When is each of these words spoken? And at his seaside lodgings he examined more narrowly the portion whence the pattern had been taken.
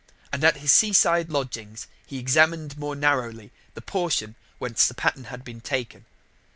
And 0.33 0.43
at 0.43 0.57
his 0.57 0.71
seaside 0.71 1.29
lodgings 1.29 1.85
he 2.07 2.17
examined 2.17 2.75
more 2.75 2.95
narrowly 2.95 3.51
the 3.75 3.81
portion 3.83 4.33
whence 4.57 4.87
the 4.87 4.95
pattern 4.95 5.25
had 5.25 5.43
been 5.43 5.61
taken. 5.61 6.05